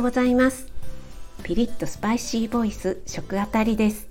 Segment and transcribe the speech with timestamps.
[0.00, 0.66] うございます。
[1.42, 4.08] ピリッとスパイシーボイス食あたりです。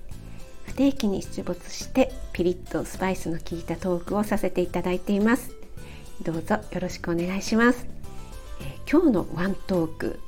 [0.68, 5.52] 不定期に出没してピリッとスパイスの効いたトークをさせていただいています。
[6.21, 7.88] どうぞよろしくお願いします、
[8.61, 10.20] えー、今日のワントーク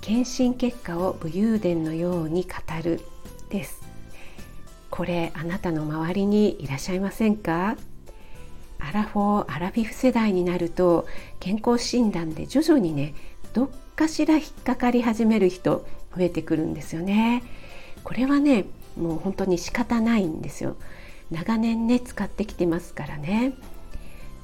[0.00, 2.50] 検診結果を武勇伝のように語
[2.82, 3.00] る
[3.50, 3.82] です。
[4.88, 7.76] これあなたの周りにいらっしゃいませんか？
[8.78, 11.06] アラフォーアラフィフ世代になると
[11.40, 13.12] 健康診断で徐々にね
[13.58, 15.84] どっかしら引っかかり始める人
[16.16, 17.42] 増えてくるんですよね。
[18.04, 20.76] これはねもう本当に仕方ないんですよ。
[21.32, 23.54] 長年ね使ってきてますからね。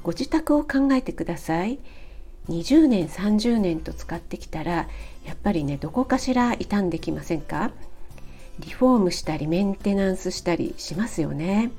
[0.02, 1.78] ご自宅を考えてください。
[2.48, 4.88] 20年30年と使ってきたら
[5.24, 7.70] やっぱりねどこかしら傷んできませんか？
[8.58, 11.70] リフォームしたりメンテナンスしたりしますよね。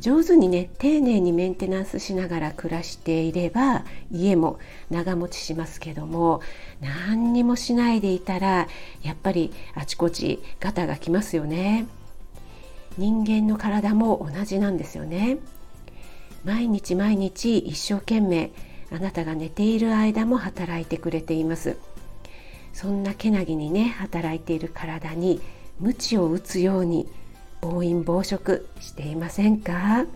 [0.00, 4.58] 上手にね丁寧にメンテナンスしながら暮らしていれば家も
[4.88, 6.40] 長持ちしますけども
[6.80, 8.66] 何にもしないでいたら
[9.02, 11.86] やっぱりあちこちガタがきますよね。
[12.98, 15.38] 人間の体も同じなんですよね。
[16.44, 18.50] 毎日毎日一生懸命
[18.90, 21.76] あなたが寝ている間も働いてくれています。
[22.72, 25.40] そんなけなぎにね働いている体に
[25.78, 27.06] 鞭を打つように
[27.60, 30.06] 暴飲暴食していませんか？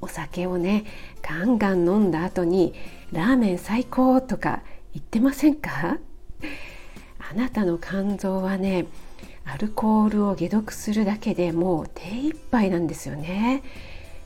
[0.00, 0.84] お酒をね
[1.22, 2.74] ガンガン飲んだ後に
[3.12, 4.62] ラーメン最高とか
[4.94, 5.98] 言ってませんか？
[7.30, 8.86] あなたの肝臓はね
[9.44, 13.62] アルコールを解毒するだけでもう手一杯なんですよね。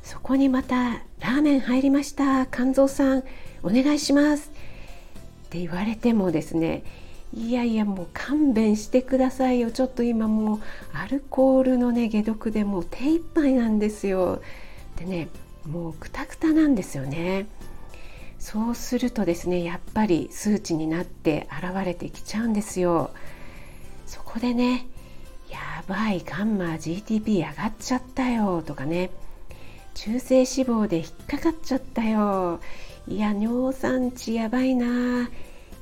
[0.02, 2.46] そこにまたラーメン入りました。
[2.46, 3.24] 肝臓さん
[3.62, 4.50] お願いします。
[5.46, 6.84] って言われてもですね
[7.34, 9.70] いやいやもう勘弁してくださいよ。
[9.70, 10.60] ちょっと今もう
[10.94, 14.40] アルコールのね解毒でもう手一杯なんですよ。
[14.96, 15.28] でね
[15.68, 17.46] もうくたくたなんですよね。
[18.38, 23.10] そうするとですねやっぱり数値になって現れてきちゃうんですよ。
[24.06, 24.86] そこでね
[25.50, 25.58] や
[25.88, 28.62] ばいガンマ GTP 上がっちゃったよ。
[28.62, 29.10] とかね
[29.94, 32.60] 中性脂肪で引っかかっちゃったよ。
[33.08, 35.28] いや尿酸値やばいな。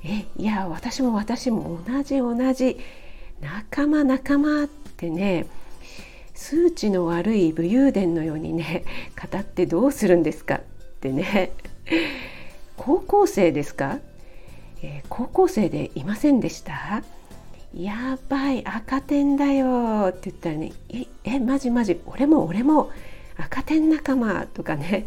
[0.05, 2.79] えいや私も私も同じ同じ。
[3.41, 5.47] 仲間仲間ってね
[6.35, 8.85] 数値の悪い武勇伝のようにね
[9.31, 10.61] 語ってどうするんですかっ
[11.01, 11.51] てね。
[12.77, 13.99] 高校生ですか、
[14.83, 17.03] えー、高校生でいませんでした？
[17.75, 22.91] やばい赤点だよって言ったらねええマジマジ俺も俺も
[23.37, 25.07] 赤点仲間とかね。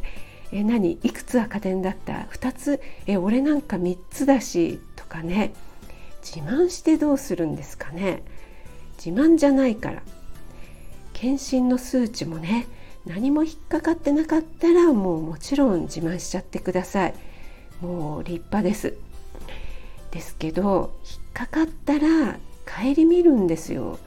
[0.52, 0.98] え何？
[1.04, 2.82] いくつ赤点だった？2つ？
[3.06, 4.80] え俺なんか3つだし
[5.18, 5.54] かね。
[6.22, 8.24] 自慢してどうするんですかね。
[9.04, 10.04] 自慢じゃないから。
[11.14, 12.68] 検診の数値もね
[13.06, 17.14] 何も引っかかってなかったらもうもちろん自慢しちゃってください。
[17.82, 18.96] もう立派です。
[20.12, 24.00] ですけど引っかかったら顧みるんですよ。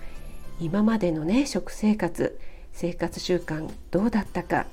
[0.61, 2.39] 今までのね食生活
[2.73, 4.67] 生活習慣どうだったか。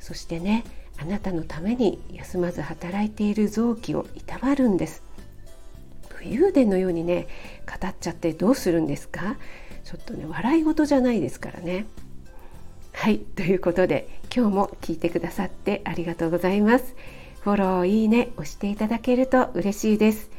[0.00, 0.64] そしてね
[0.98, 5.02] あなたのために休まず働いている臓器をいたわるんです。
[6.22, 7.26] 武勇伝のようにね
[7.66, 9.36] 語っちゃってどうするんですか？
[9.84, 11.86] ちょっとね笑い事じゃないですからね。
[12.92, 16.94] はいということで今日も聞いてくださってありがとうございます。
[17.40, 20.30] フォローいいね押していただけると嬉しいです。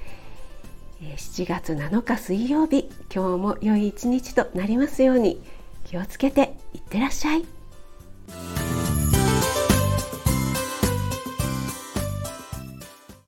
[1.02, 5.42] 7月7日水曜日今日も良い一日となりますように
[5.86, 8.61] 気をつけていってらっしゃい。